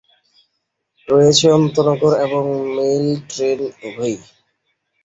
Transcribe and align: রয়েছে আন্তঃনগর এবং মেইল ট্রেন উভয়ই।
রয়েছে 1.07 1.45
আন্তঃনগর 1.57 2.13
এবং 2.25 2.43
মেইল 2.75 3.07
ট্রেন 3.29 3.59
উভয়ই। 3.87 4.17